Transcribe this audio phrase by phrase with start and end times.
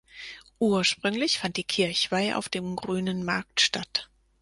[0.57, 4.09] Ursprünglich fand die Kirchweih auf dem Grünen Markt statt.